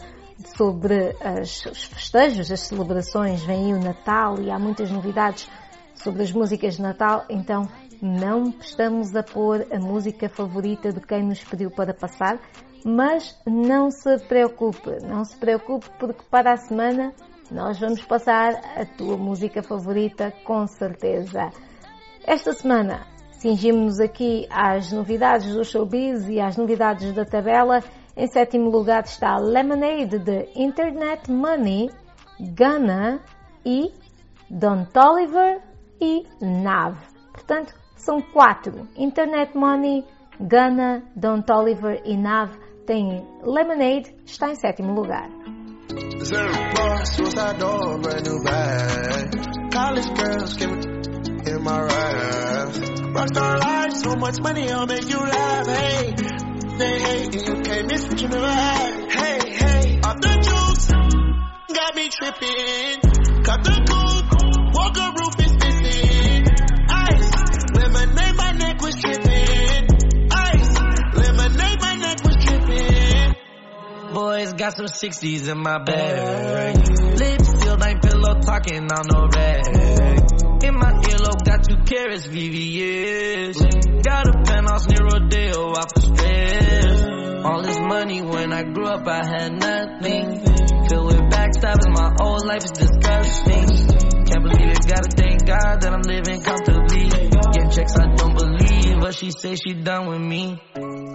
sobre 0.57 1.17
as- 1.21 1.67
os 1.67 1.83
festejos, 1.87 2.53
as 2.53 2.61
celebrações. 2.61 3.43
Vem 3.43 3.75
o 3.75 3.81
Natal 3.81 4.41
e 4.41 4.53
há 4.53 4.59
muitas 4.59 4.89
novidades 4.93 5.51
sobre 5.97 6.23
as 6.23 6.31
músicas 6.31 6.77
de 6.77 6.83
Natal. 6.83 7.25
Então, 7.29 7.67
não 8.01 8.55
estamos 8.61 9.17
a 9.17 9.23
pôr 9.25 9.67
a 9.73 9.81
música 9.81 10.29
favorita 10.29 10.93
de 10.93 11.01
quem 11.01 11.25
nos 11.25 11.43
pediu 11.43 11.73
para 11.73 11.93
passar. 11.93 12.39
Mas 12.85 13.37
não 13.45 13.91
se 13.91 14.17
preocupe, 14.29 14.91
não 15.03 15.25
se 15.25 15.37
preocupe 15.39 15.91
porque 15.99 16.23
para 16.31 16.53
a 16.53 16.57
semana 16.57 17.13
nós 17.51 17.79
vamos 17.79 18.03
passar 18.03 18.55
a 18.77 18.85
tua 18.85 19.17
música 19.17 19.63
favorita 19.63 20.33
com 20.45 20.67
certeza. 20.67 21.51
Esta 22.27 22.53
semana 22.53 23.07
cingimos-nos 23.33 24.01
aqui 24.01 24.47
às 24.51 24.91
novidades 24.91 25.55
do 25.55 25.65
showbiz 25.65 26.29
e 26.29 26.41
às 26.41 26.57
novidades 26.57 27.13
da 27.13 27.25
tabela. 27.25 27.81
Em 28.17 28.27
sétimo 28.27 28.71
lugar 28.71 29.05
está 29.05 29.37
Lemonade 29.37 30.19
de 30.19 30.49
Internet 30.55 31.31
Money, 31.31 31.91
Ghana 32.41 33.21
e 33.65 33.93
Don 34.49 34.85
Toliver 34.87 35.61
e 36.01 36.25
Nav. 36.41 36.97
Portanto, 37.33 37.75
são 37.97 38.21
quatro. 38.21 38.89
Internet 38.97 39.57
Money, 39.57 40.05
Ghana, 40.41 41.03
Don 41.15 41.43
Toliver 41.43 42.01
e 42.05 42.17
Nav 42.17 42.51
têm 42.87 43.27
Lemonade, 43.43 44.15
está 44.25 44.51
em 44.51 44.55
sétimo 44.55 44.95
lugar. 44.95 45.29
Zero 45.91 46.53
plus, 46.75 47.17
suicide 47.17 47.59
door, 47.59 47.99
brand 47.99 48.27
new 48.27 48.43
bag. 48.43 49.71
College 49.71 50.15
girls 50.15 50.55
give 50.55 50.71
in 50.71 51.63
my 51.63 51.81
raps. 51.81 52.79
Rockstar 52.79 53.59
life, 53.61 53.93
so 53.93 54.17
much 54.17 54.41
money, 54.41 54.71
I'll 54.71 54.87
make 54.87 55.09
you 55.09 55.19
laugh. 55.19 55.67
Hey, 55.67 56.15
they 56.79 56.99
hate 56.99 57.35
and 57.35 57.47
you 57.47 57.63
can't 57.63 57.87
miss 57.87 58.09
what 58.09 58.23
you 58.23 58.29
never 58.29 58.47
had. 58.47 59.13
Hey, 59.13 59.51
hey, 59.53 60.01
off 60.01 60.21
the 60.21 60.35
juice, 60.43 60.89
got 61.75 61.95
me 61.95 62.09
tripping. 62.09 63.01
Cut 63.45 63.63
the 63.65 63.77
coupe, 63.89 64.75
walker 64.75 65.13
roof 65.19 65.41
is 65.47 65.54
got 74.57 74.77
some 74.77 74.87
60s 74.87 75.49
in 75.51 75.59
my 75.59 75.79
bag. 75.79 76.77
Lips 76.77 77.49
sealed, 77.61 77.83
ain't 77.85 78.03
pillow 78.03 78.41
talking 78.41 78.87
on 78.93 79.07
no 79.13 79.29
rag. 79.35 79.67
In 80.65 80.75
my 80.79 80.93
earlobe, 80.93 81.45
got 81.45 81.65
two 81.69 81.77
carrots, 81.85 82.27
VVS. 82.27 84.03
Got 84.03 84.29
a 84.29 84.43
penthouse 84.45 84.87
near 84.89 85.07
Rodeo, 85.07 85.73
off 85.73 85.93
the 85.95 86.01
stress. 86.01 87.45
All 87.45 87.63
this 87.63 87.79
money 87.81 88.23
when 88.23 88.53
I 88.53 88.63
grew 88.63 88.87
up, 88.87 89.07
I 89.07 89.25
had 89.27 89.53
nothing. 89.53 90.41
Filled 90.89 91.07
with 91.07 91.23
backstabbing, 91.31 91.93
my 91.93 92.15
whole 92.21 92.47
life 92.47 92.65
is 92.65 92.73
disgusting. 92.73 94.05
Can't 94.25 94.43
believe 94.43 94.71
it, 94.71 94.87
gotta 94.87 95.11
thank 95.17 95.47
God 95.47 95.81
that 95.83 95.93
I'm 95.93 96.03
living 96.03 96.41
comfortably. 96.43 97.11
Getting 97.53 97.71
checks 97.71 97.97
I 97.97 98.07
don't 98.15 98.35
believe, 98.35 99.01
but 99.01 99.15
she 99.15 99.31
say 99.31 99.57
she 99.57 99.75
done 99.75 100.09
with 100.09 100.21
me. 100.21 100.59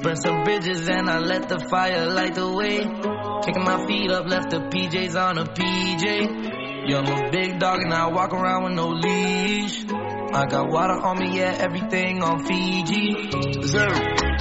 Burn 0.01 0.15
some 0.15 0.43
bridges 0.43 0.88
and 0.88 1.10
I 1.10 1.19
let 1.19 1.50
the 1.50 1.60
fire 1.69 2.08
light 2.08 2.36
the 2.36 2.53
way. 2.53 3.18
Kicking 3.43 3.63
my 3.63 3.86
feet 3.88 4.12
up, 4.12 4.27
left 4.27 4.50
the 4.51 4.60
PJs 4.60 5.15
on 5.15 5.38
a 5.38 5.46
PJ. 5.46 6.89
Yeah, 6.89 7.00
I'm 7.00 7.27
a 7.27 7.31
big 7.31 7.60
dog 7.60 7.81
and 7.81 7.93
I 7.93 8.08
walk 8.08 8.34
around 8.34 8.63
with 8.63 8.74
no 8.74 8.89
leash. 8.89 9.86
I 10.34 10.46
got 10.46 10.69
water 10.69 10.93
on 10.93 11.19
me, 11.19 11.38
yeah, 11.38 11.55
everything 11.60 12.22
on 12.22 12.46
Fiji. 12.46 13.31
Zero. 13.63 13.93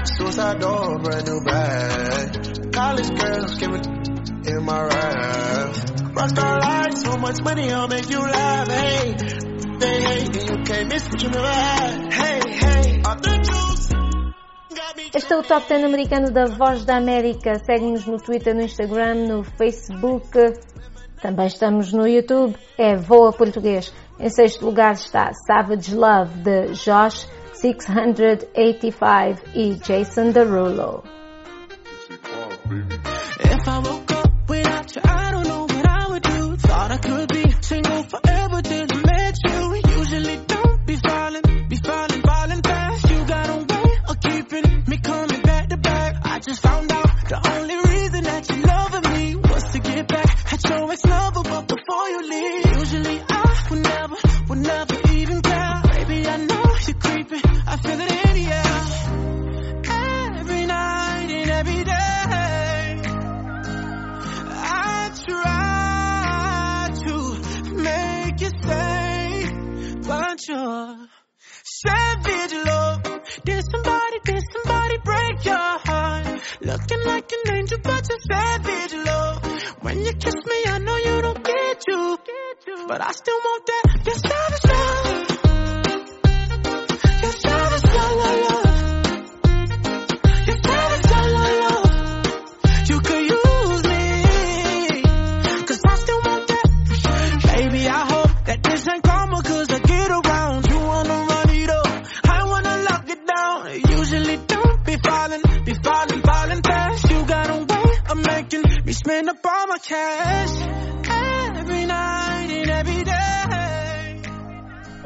Suicide 0.05 0.61
door, 0.61 0.99
brand 0.99 1.27
new 1.27 1.41
bag. 1.45 2.73
College 2.73 3.21
girls 3.21 3.55
give 3.59 3.73
it 3.73 3.87
in 3.87 4.65
my 4.65 4.83
rap. 4.83 5.75
Rockstar 6.15 6.61
life, 6.61 6.95
so 6.95 7.17
much 7.17 7.41
money, 7.43 7.71
I'll 7.71 7.89
make 7.89 8.11
you 8.11 8.21
laugh. 8.21 8.69
Hey, 8.69 9.15
they 9.79 10.03
hate, 10.03 10.37
and 10.37 10.51
you 10.51 10.65
can't 10.65 10.89
miss 10.89 11.09
what 11.09 11.23
you 11.23 11.31
never 11.31 11.47
had. 11.47 12.13
Hey, 12.13 12.41
hey, 12.51 13.03
off 13.03 13.23
the. 13.23 13.78
Este 15.19 15.33
é 15.33 15.37
o 15.37 15.43
Top 15.43 15.69
10 15.69 15.83
americano 15.83 16.31
da 16.31 16.45
Voz 16.45 16.85
da 16.85 16.97
América. 16.97 17.59
Segue-nos 17.65 18.07
no 18.07 18.19
Twitter, 18.19 18.55
no 18.55 18.63
Instagram, 18.63 19.27
no 19.27 19.43
Facebook. 19.43 20.29
Também 21.21 21.49
estamos 21.49 21.93
no 21.93 22.07
YouTube. 22.07 22.55
É 22.79 22.95
Voa 22.95 23.33
Português. 23.33 23.93
Em 24.21 24.31
sexto 24.31 24.65
lugar 24.65 24.93
está 24.93 25.33
Savage 25.45 25.93
Love 25.93 26.39
de 26.39 26.69
Josh 26.75 27.29
685 27.55 29.43
e 29.57 29.75
Jason 29.75 30.31
Derulo. 30.31 31.18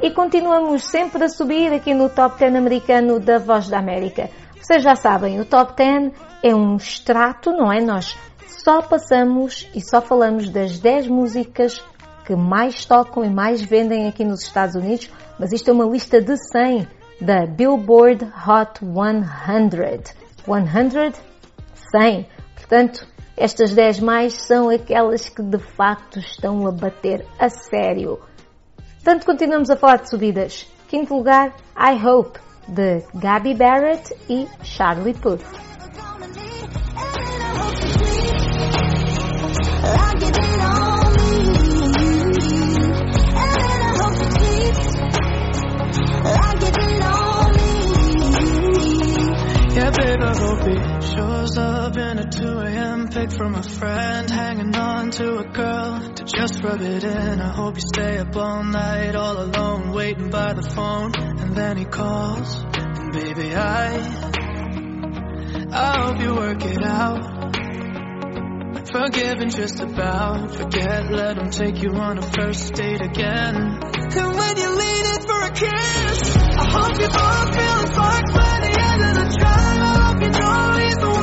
E 0.02 0.10
continuamos 0.10 0.82
sempre 0.82 1.22
a 1.22 1.28
subir 1.28 1.72
aqui 1.72 1.94
no 1.94 2.08
Top 2.08 2.36
10 2.36 2.56
americano 2.56 3.20
da 3.20 3.38
Voz 3.38 3.68
da 3.68 3.78
América. 3.78 4.28
Vocês 4.60 4.82
já 4.82 4.96
sabem, 4.96 5.38
o 5.40 5.44
Top 5.44 5.76
10 5.76 6.10
é 6.42 6.52
um 6.52 6.74
extrato, 6.74 7.52
não 7.52 7.72
é? 7.72 7.80
Nós 7.80 8.18
só 8.64 8.82
passamos 8.82 9.70
e 9.72 9.80
só 9.80 10.02
falamos 10.02 10.50
das 10.50 10.80
10 10.80 11.06
músicas 11.06 11.80
que 12.24 12.34
mais 12.34 12.84
tocam 12.84 13.24
e 13.24 13.30
mais 13.30 13.62
vendem 13.62 14.08
aqui 14.08 14.24
nos 14.24 14.42
Estados 14.42 14.74
Unidos, 14.74 15.08
mas 15.38 15.52
isto 15.52 15.70
é 15.70 15.72
uma 15.72 15.84
lista 15.84 16.20
de 16.20 16.36
100 16.36 16.88
da 17.20 17.46
Billboard 17.46 18.24
Hot 18.24 18.80
100. 18.84 19.22
100? 20.44 21.14
100. 21.92 22.26
Portanto, 22.56 23.11
estas 23.36 23.72
10 23.74 24.00
mais 24.00 24.34
são 24.34 24.68
aquelas 24.68 25.28
que 25.28 25.42
de 25.42 25.58
facto 25.58 26.18
estão 26.18 26.66
a 26.66 26.70
bater 26.70 27.26
a 27.38 27.48
sério. 27.48 28.18
Portanto, 28.76 29.26
continuamos 29.26 29.70
a 29.70 29.76
falar 29.76 29.96
de 29.96 30.10
subidas. 30.10 30.66
Quinto 30.88 31.14
lugar, 31.16 31.54
I 31.76 31.94
Hope, 32.06 32.38
de 32.68 33.02
Gabby 33.14 33.54
Barrett 33.54 34.14
e 34.28 34.46
Charlie 34.62 35.14
Puth. 35.14 35.42
I 39.84 40.91
hope 50.38 50.66
he 50.66 50.76
shows 51.14 51.58
up 51.58 51.96
in 51.96 52.18
a 52.18 52.30
2 52.30 52.58
a.m. 52.60 53.08
pic 53.08 53.32
from 53.32 53.54
a 53.54 53.62
friend, 53.62 54.30
hanging 54.30 54.74
on 54.74 55.10
to 55.12 55.38
a 55.38 55.44
girl 55.44 56.12
to 56.14 56.24
just 56.24 56.62
rub 56.62 56.80
it 56.80 57.04
in. 57.04 57.40
I 57.40 57.52
hope 57.52 57.76
you 57.76 57.82
stay 57.82 58.18
up 58.18 58.36
all 58.36 58.64
night, 58.64 59.14
all 59.14 59.42
alone, 59.42 59.92
waiting 59.92 60.30
by 60.30 60.52
the 60.52 60.62
phone, 60.62 61.12
and 61.16 61.54
then 61.54 61.76
he 61.76 61.84
calls. 61.84 62.64
And 62.76 63.12
baby, 63.12 63.54
I, 63.54 63.96
I 65.72 66.00
hope 66.02 66.20
you 66.20 66.34
work 66.34 66.64
it 66.64 66.82
out. 66.82 67.42
Forgive 68.92 69.38
and 69.40 69.50
just 69.54 69.80
about 69.80 70.54
forget, 70.54 71.10
let 71.10 71.38
him 71.38 71.50
take 71.50 71.82
you 71.82 71.92
on 71.94 72.18
a 72.18 72.22
first 72.22 72.74
date 72.74 73.00
again. 73.00 73.56
And 73.56 74.36
when 74.36 74.56
you 74.58 74.76
lean 74.76 75.06
in 75.14 75.22
for 75.22 75.40
a 75.40 75.50
kiss, 75.50 76.36
I 76.36 76.66
hope 76.68 77.00
you 77.00 77.08
both 77.08 77.56
feel 77.56 77.86
sparks 77.86 78.32
by 78.32 78.60
the 78.60 78.80
end 78.80 79.02
of 79.02 79.14
the 79.14 79.36
drive. 79.38 80.01
I 80.22 80.26
hope 80.26 80.34
you 80.34 80.40
know 80.40 80.86
he's 80.86 80.96
the 80.96 81.21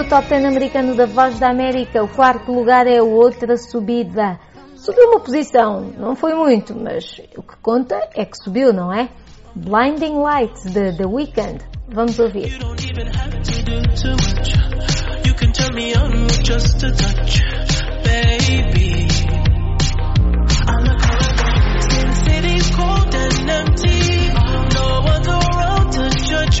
o 0.00 0.08
Top 0.08 0.26
10 0.26 0.46
americano 0.46 0.94
da 0.94 1.04
Voz 1.04 1.38
da 1.38 1.50
América. 1.50 2.02
O 2.02 2.08
quarto 2.08 2.50
lugar 2.52 2.86
é 2.86 3.02
outra 3.02 3.56
subida. 3.58 4.40
Subiu 4.74 5.10
uma 5.10 5.20
posição, 5.20 5.92
não 5.98 6.16
foi 6.16 6.32
muito, 6.34 6.74
mas 6.74 7.20
o 7.36 7.42
que 7.42 7.56
conta 7.60 8.08
é 8.14 8.24
que 8.24 8.36
subiu, 8.38 8.72
não 8.72 8.90
é? 8.90 9.10
Blinding 9.54 10.16
Lights 10.16 10.64
de 10.64 10.96
The 10.96 11.06
Weeknd. 11.06 11.58
Vamos 11.88 12.18
ouvir. 12.18 12.58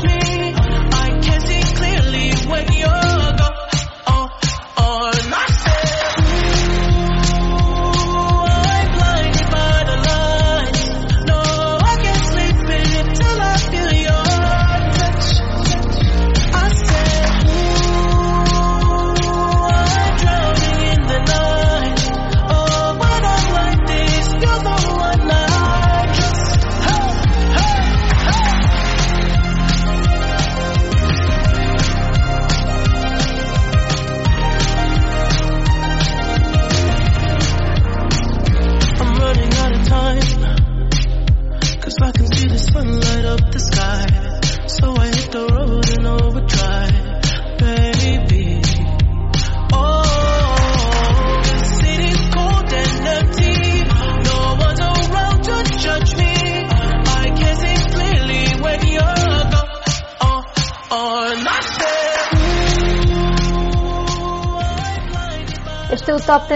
Me. 0.02 0.54
I 0.92 1.20
can 1.22 1.40
see 1.40 1.62
clearly 1.74 2.32
when 2.48 2.66
you're 2.72 3.19
on. 4.90 5.59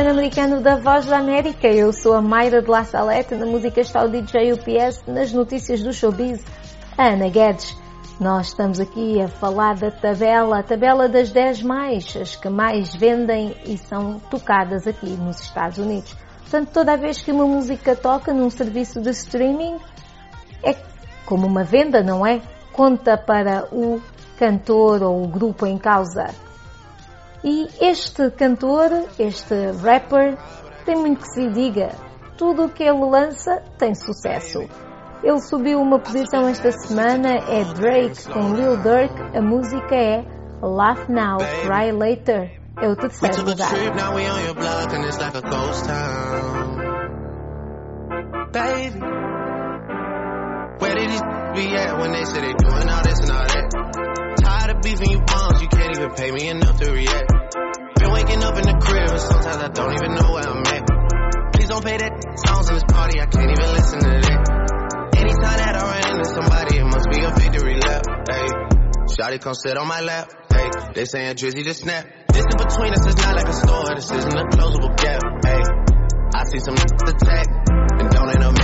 Este 0.05 0.11
é 0.11 0.13
o 0.13 0.17
Top 0.17 0.19
10 0.19 0.19
americano 0.19 0.61
da 0.61 0.77
Voz 0.77 1.07
da 1.07 1.19
América. 1.19 1.67
Eu 1.67 1.91
sou 1.91 2.13
a 2.13 2.21
Mayra 2.21 2.61
de 2.61 2.69
La 2.69 2.85
Salete, 2.85 3.35
na 3.35 3.47
música 3.47 3.81
está 3.81 4.05
o 4.05 4.09
DJ 4.09 4.53
UPS, 4.53 5.03
nas 5.07 5.33
notícias 5.33 5.83
do 5.83 5.95
showbiz, 5.95 6.45
Ana 6.99 7.29
Guedes. 7.31 7.75
Nós 8.21 8.49
estamos 8.49 8.79
aqui 8.79 9.19
a 9.23 9.29
falar 9.29 9.77
da 9.77 9.91
tabela, 9.91 10.59
a 10.59 10.63
tabela 10.63 11.09
das 11.09 11.31
10 11.33 11.63
mais, 11.63 12.15
as 12.21 12.37
que 12.37 12.51
mais 12.51 12.95
vendem 12.95 13.57
e 13.65 13.79
são 13.79 14.21
tocadas 14.31 14.87
aqui 14.87 15.09
nos 15.09 15.41
Estados 15.41 15.79
Unidos. 15.79 16.15
Portanto, 16.41 16.69
toda 16.71 16.99
vez 16.99 17.23
que 17.23 17.33
uma 17.33 17.47
música 17.47 17.97
toca 17.97 18.35
num 18.35 18.51
serviço 18.51 19.01
de 19.01 19.09
streaming, 19.09 19.79
é 20.63 20.77
como 21.25 21.47
uma 21.47 21.65
venda, 21.65 22.03
não 22.03 22.27
é? 22.27 22.43
Conta 22.75 23.17
para 23.17 23.67
o 23.73 24.03
cantor 24.39 25.03
ou 25.03 25.25
o 25.25 25.29
grupo 25.29 25.65
em 25.67 25.79
causa. 25.79 26.44
E 27.45 27.69
este 27.79 28.31
cantor, 28.31 28.91
este 29.19 29.55
rapper, 29.83 30.39
tem 30.87 30.97
muito 30.97 31.21
que 31.21 31.29
se 31.29 31.51
diga. 31.51 31.91
Tudo 32.39 32.65
o 32.65 32.69
que 32.71 32.83
ele 32.83 33.05
lança 33.05 33.63
tem 33.79 33.95
sucesso. 33.95 34.67
Ele 35.23 35.41
subiu 35.41 35.79
uma 35.81 35.99
posição 35.99 36.49
esta 36.49 36.73
semana, 36.73 37.29
é 37.29 37.65
Drake 37.75 38.29
com 38.33 38.55
Lil 38.55 38.79
Durk. 38.79 39.37
A 39.37 39.43
música 39.43 39.95
é 39.95 40.25
Laugh 40.63 41.07
Now, 41.09 41.39
Cry 41.63 41.93
Later. 41.93 42.51
É 42.81 42.89
o 42.89 42.97
terceiro 42.97 43.45
lugar. 43.45 43.71
Baby, 48.53 49.01
where 50.81 50.95
did 50.95 51.11
these 51.11 51.23
be 51.55 51.77
at 51.77 51.99
when 51.99 52.13
they 52.13 52.25
say 52.25 52.41
they 52.41 52.55
doing 52.55 52.89
all 52.89 53.03
this 53.03 53.19
and 53.21 53.31
all 53.33 53.47
that? 53.47 54.24
Tired 54.65 54.77
of 54.77 54.83
beefing 54.83 55.11
you 55.11 55.21
bums, 55.21 55.61
you 55.61 55.69
can't 55.69 55.95
even 55.95 56.11
pay 56.15 56.31
me 56.31 56.49
enough 56.49 56.81
to 56.81 56.91
react. 56.91 57.29
Been 58.01 58.13
waking 58.17 58.43
up 58.43 58.57
in 58.57 58.65
the 58.65 58.73
crib 58.81 59.11
and 59.13 59.21
sometimes 59.21 59.61
I 59.61 59.69
don't 59.69 59.93
even 59.93 60.15
know 60.17 60.33
where 60.33 60.49
I'm 60.49 60.65
at. 60.65 61.53
Please 61.53 61.69
don't 61.69 61.85
pay 61.85 61.99
that 61.99 62.13
songs 62.49 62.71
in 62.71 62.75
this 62.81 62.89
party, 62.89 63.21
I 63.21 63.27
can't 63.27 63.53
even 63.53 63.69
listen 63.77 64.01
to 64.01 64.09
that. 64.25 64.41
Anytime 65.21 65.59
that 65.61 65.77
I 65.77 65.85
run 65.85 66.17
into 66.17 66.25
somebody, 66.33 66.81
it 66.81 66.87
must 66.89 67.09
be 67.13 67.21
a 67.21 67.31
victory 67.37 67.77
lap. 67.77 68.09
Hey, 68.25 68.49
Shotty 69.13 69.37
come 69.37 69.53
sit 69.53 69.77
on 69.77 69.87
my 69.87 70.01
lap. 70.01 70.33
Hey, 70.49 70.71
they 70.95 71.05
saying 71.05 71.37
Drizzy 71.37 71.61
just 71.63 71.85
snap. 71.85 72.09
This 72.33 72.49
in 72.49 72.57
between 72.57 72.97
us 72.97 73.05
is 73.05 73.21
not 73.21 73.37
like 73.37 73.49
a 73.49 73.53
store, 73.53 73.93
this 73.93 74.11
isn't 74.17 74.33
a 74.33 74.45
closable 74.49 74.97
gap. 74.97 75.21
Hey, 75.45 75.61
I 75.61 76.43
see 76.49 76.61
some 76.65 76.81
attack 76.81 77.53
and 77.69 78.09
don't 78.09 78.33
end 78.33 78.45
up. 78.45 78.64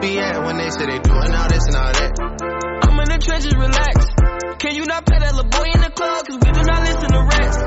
be 0.00 0.18
at 0.18 0.38
when 0.44 0.56
they 0.58 0.70
say 0.70 0.86
they 0.86 0.98
doing 0.98 1.32
all 1.34 1.48
this 1.48 1.66
and 1.66 1.76
all 1.76 1.92
that? 1.92 2.10
I'm 2.86 2.98
in 3.00 3.08
the 3.08 3.18
trenches, 3.18 3.54
relax. 3.54 4.06
Can 4.58 4.74
you 4.74 4.84
not 4.86 5.06
play 5.06 5.18
that 5.18 5.34
little 5.34 5.50
boy 5.50 5.66
in 5.74 5.80
the 5.80 5.90
club? 5.90 6.26
Cause 6.26 6.38
we 6.38 6.50
do 6.50 6.62
not 6.62 6.80
listen 6.82 7.08
to 7.14 7.22
rats. 7.22 7.58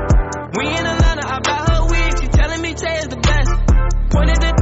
We 0.56 0.64
in 0.68 0.84
Atlanta, 0.84 1.24
I 1.28 1.38
buy 1.40 1.60
her 1.72 1.80
wig. 1.88 2.10
She 2.20 2.28
telling 2.28 2.60
me 2.60 2.74
Tay 2.74 2.96
is 3.00 3.08
the 3.08 3.20
best. 3.20 3.52
Pointed 4.12 4.40
the 4.40 4.61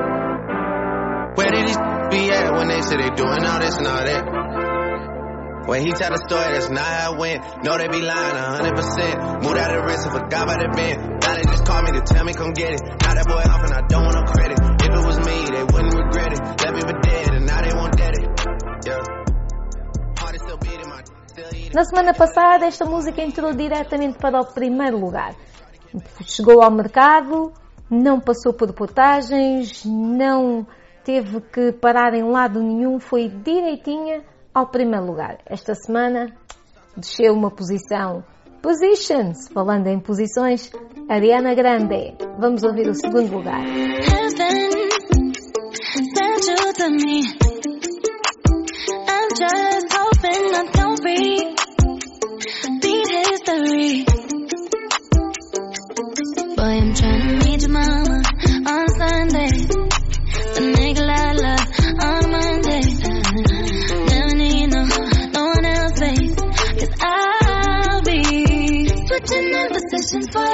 where 1.35 1.51
did 1.51 1.67
these 1.67 1.77
be 2.09 2.31
at 2.31 2.51
when 2.53 2.67
they 2.67 2.81
say 2.81 2.97
they 2.97 3.09
doing 3.15 3.43
all 3.45 3.59
this 3.59 3.75
and 3.77 3.87
all 3.87 4.03
that? 4.03 4.23
When 5.67 5.81
he 5.85 5.91
tell 5.93 6.09
the 6.09 6.17
story, 6.27 6.57
that's 6.57 6.69
not 6.69 6.83
how 6.83 7.13
it 7.13 7.19
went. 7.19 7.45
No, 7.63 7.77
they 7.77 7.87
be 7.87 8.01
lying 8.01 8.35
100%. 8.35 9.43
Moved 9.43 9.57
out 9.57 9.77
of 9.77 9.85
rest 9.85 10.05
and 10.07 10.13
forgot 10.17 10.43
about 10.43 10.59
the 10.59 10.69
bend. 10.75 11.21
Now 11.21 11.35
they 11.37 11.45
just 11.45 11.65
call 11.65 11.81
me 11.83 11.91
to 11.93 12.01
tell 12.01 12.25
me 12.25 12.33
come 12.33 12.51
get 12.51 12.73
it. 12.73 12.81
Now 12.81 13.13
that 13.13 13.27
boy 13.29 13.45
off 13.45 13.63
and 13.63 13.73
I 13.73 13.81
don't 13.87 14.03
want 14.03 14.17
no 14.17 14.25
credit. 14.25 14.57
If 14.57 14.89
it 14.89 15.05
was 15.05 15.19
me, 15.21 15.37
they 15.53 15.63
wouldn't 15.63 15.93
regret 15.93 16.33
it. 16.33 16.41
Left 16.41 16.73
me 16.75 16.81
for 16.81 16.97
dead 16.99 17.29
and 17.35 17.45
now 17.45 17.61
they 17.61 17.73
won't 17.77 17.95
dead 17.95 18.13
it. 18.17 18.27
Yeah. 18.85 19.21
Na 21.73 21.85
semana 21.85 22.13
passada, 22.13 22.65
esta 22.65 22.85
música 22.85 23.21
entrou 23.21 23.53
diretamente 23.53 24.17
para 24.17 24.41
o 24.41 24.45
primeiro 24.45 24.97
lugar. 24.97 25.35
Chegou 26.25 26.61
ao 26.61 26.69
mercado, 26.69 27.53
não 27.89 28.19
passou 28.19 28.53
por 28.53 28.73
portagens, 28.73 29.85
não 29.85 30.67
teve 31.03 31.41
que 31.41 31.71
parar 31.73 32.13
em 32.13 32.23
lado 32.23 32.61
nenhum, 32.61 32.99
foi 32.99 33.27
direitinha 33.27 34.23
ao 34.53 34.67
primeiro 34.67 35.05
lugar. 35.05 35.39
Esta 35.45 35.73
semana 35.75 36.27
desceu 36.95 37.33
uma 37.33 37.51
posição. 37.51 38.23
Positions, 38.61 39.47
falando 39.51 39.87
em 39.87 39.99
posições, 39.99 40.71
Ariana 41.09 41.55
Grande. 41.55 42.15
Vamos 42.37 42.63
ouvir 42.63 42.87
o 42.87 42.93
segundo 42.93 43.37
lugar. 43.37 43.61
In 70.13 70.27
positions 70.27 70.50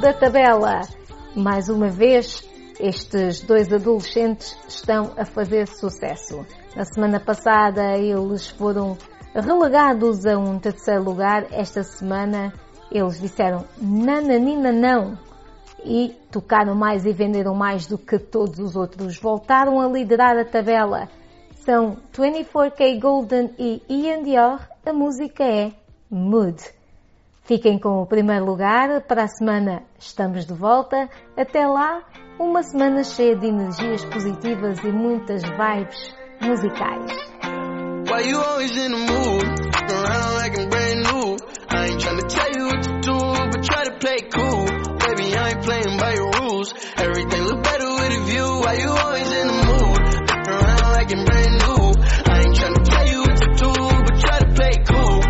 da 0.00 0.14
tabela. 0.14 0.80
Mais 1.36 1.68
uma 1.68 1.88
vez, 1.88 2.42
estes 2.80 3.42
dois 3.42 3.70
adolescentes 3.70 4.56
estão 4.66 5.12
a 5.16 5.26
fazer 5.26 5.68
sucesso. 5.68 6.46
Na 6.74 6.84
semana 6.84 7.20
passada 7.20 7.98
eles 7.98 8.48
foram 8.48 8.96
relegados 9.34 10.24
a 10.24 10.38
um 10.38 10.58
terceiro 10.58 11.04
lugar. 11.04 11.46
Esta 11.52 11.82
semana 11.82 12.50
eles 12.90 13.20
disseram 13.20 13.66
nananina 13.78 14.72
não 14.72 15.18
e 15.84 16.16
tocaram 16.30 16.74
mais 16.74 17.04
e 17.04 17.12
venderam 17.12 17.54
mais 17.54 17.86
do 17.86 17.98
que 17.98 18.18
todos 18.18 18.58
os 18.58 18.76
outros. 18.76 19.18
Voltaram 19.18 19.80
a 19.80 19.86
liderar 19.86 20.38
a 20.38 20.46
tabela. 20.46 21.10
São 21.56 21.98
24K 22.14 22.98
Golden 22.98 23.54
e 23.58 23.82
Ian 23.86 24.22
Dior. 24.22 24.66
A 24.86 24.94
música 24.94 25.44
é 25.44 25.72
Mood. 26.10 26.79
Fiquem 27.50 27.80
com 27.80 28.00
o 28.00 28.06
primeiro 28.06 28.44
lugar. 28.44 29.02
Para 29.08 29.24
a 29.24 29.26
semana 29.26 29.82
estamos 29.98 30.46
de 30.46 30.54
volta. 30.54 31.10
Até 31.36 31.66
lá, 31.66 32.04
uma 32.38 32.62
semana 32.62 33.02
cheia 33.02 33.34
de 33.34 33.48
energias 33.48 34.04
positivas 34.04 34.78
e 34.84 34.92
muitas 34.92 35.42
vibes 35.42 36.14
musicais. 36.40 37.10
Why 38.08 38.30
you 38.30 38.40
always 38.40 38.70
in 38.76 38.92
the 38.92 38.98
mood? 38.98 39.44
Around 39.90 40.34
like 40.36 40.60
I'm 40.60 40.68
brand 40.68 41.02
new. 41.02 41.36
I 41.70 41.88
ain't 41.88 42.30
tell 42.30 42.52
you 42.56 42.66
what 42.66 42.82
to 42.84 43.00
do, 43.00 43.18
but 43.18 43.64
try 43.64 43.82
to 43.82 43.98
play 43.98 44.18
cool. 44.30 44.66
Baby, 45.00 45.36
I 45.36 45.50
ain't 45.50 45.64
playing 45.64 45.98
by 45.98 46.14
your 46.14 46.30
rules. 46.38 46.72
Everything 46.98 47.42
look 47.50 47.64
better 47.64 47.90
with 47.90 48.12
a 48.14 48.24
view. 48.30 48.46
Why 48.62 48.74
you 48.74 48.90
always 48.90 49.26
in 49.26 49.46
the 49.48 49.58
mood? 49.66 49.98
Around 50.46 50.92
like 50.92 51.10
I'm 51.10 51.24
brand 51.24 51.58
new. 51.58 51.94
I 52.30 52.42
ain't 52.46 52.86
tell 52.86 53.06
you 53.10 53.20
what 53.22 53.36
to 53.42 53.48
do, 53.58 53.72
but 54.06 54.20
try 54.20 54.38
to 54.38 54.54
play 54.54 54.84
cool. 54.86 55.29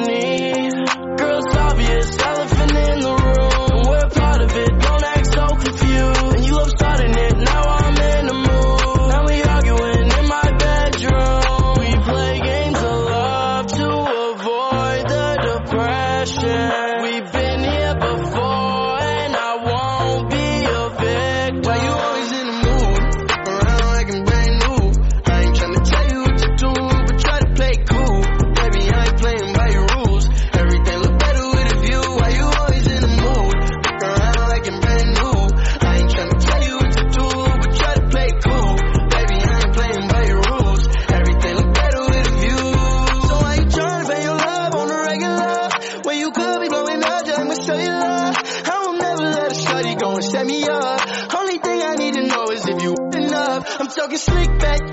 talking 53.95 54.17
slick 54.17 54.59
back. 54.59 54.90